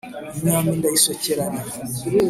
imyambi 0.37 0.73
ndayisokeranya 0.79 1.61